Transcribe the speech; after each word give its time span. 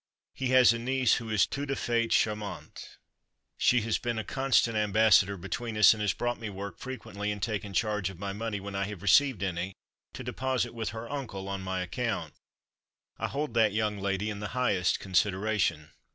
He 0.33 0.47
has 0.47 0.73
a 0.73 0.79
niece 0.79 1.17
who 1.17 1.29
is 1.29 1.45
toute 1.45 1.69
a 1.69 1.75
faite 1.75 2.09
charmante. 2.09 2.87
She 3.59 3.81
has 3.81 3.99
been 3.99 4.17
a 4.17 4.23
constant 4.23 4.75
ambassador 4.75 5.37
between 5.37 5.77
us, 5.77 5.93
and 5.93 6.01
has 6.01 6.11
brought 6.11 6.39
me 6.39 6.49
work 6.49 6.79
frequently, 6.79 7.31
and 7.31 7.39
taken 7.39 7.71
charge 7.71 8.09
of 8.09 8.17
my 8.17 8.33
money 8.33 8.59
when 8.59 8.73
I 8.73 8.85
have 8.85 9.03
received 9.03 9.43
any, 9.43 9.75
to 10.13 10.23
deposit 10.23 10.73
with 10.73 10.89
her 10.89 11.07
uncle 11.07 11.47
on 11.47 11.61
my 11.61 11.81
account. 11.81 12.33
I 13.19 13.27
hold 13.27 13.53
that 13.53 13.73
young 13.73 13.99
lady 13.99 14.31
in 14.31 14.39
the 14.39 14.47
highest 14.57 14.99
consideration. 14.99 15.91